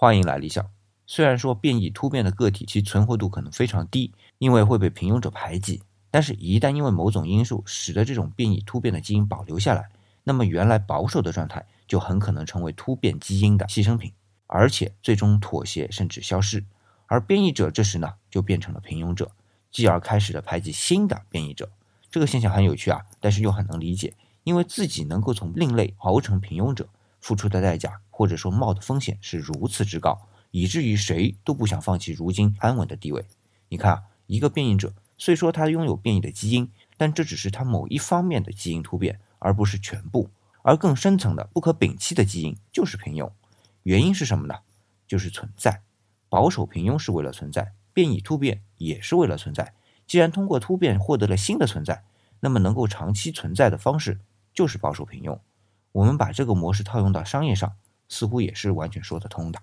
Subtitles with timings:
[0.00, 0.64] 欢迎来理想，
[1.08, 9.88] 虽然说变异突变的个体其存活度可能非常低，因为会被平庸者排挤，但是，一旦因为某种因素使得这种变异突变的基因保留下来，
[10.22, 14.12] 那么原来保守的状态就很可能成为突变基因的牺牲品，
[14.46, 16.64] 而且最终妥协甚至消失。
[17.06, 19.32] 而变异者这时呢，就变成了平庸者，
[19.72, 21.68] 继而开始了排挤新的变异者。
[22.08, 26.88] 这个现象很有趣啊，但是又很能理解，因为自己能够从另类熬成平庸者，
[27.20, 33.26] 付出的代价或者说冒的风险是如此之高，以至于谁都不想放弃如今安稳的地位。
[33.68, 40.30] 你看啊，一个变异者虽说他拥有变异的基因，但这只是他某一方面的基因突变，而不是全部。
[40.62, 43.30] 而更深层的不可摒弃的基因就是平庸。
[43.84, 44.54] 原因是什么呢？
[45.06, 45.82] 就是存在。
[46.28, 49.72] 保守平庸是为了存在，变异突变也是为了存在。
[50.06, 52.04] 既然通过突变获得了新的存在，
[52.40, 54.20] 那么能够长期存在的方式
[54.52, 55.38] 就是保守平庸。
[55.92, 57.72] 我们把这个模式套用到商业上，
[58.08, 59.60] 似乎也是完全说得通的。